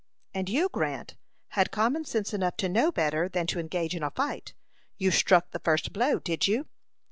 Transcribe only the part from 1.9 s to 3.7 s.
sense enough to know better than to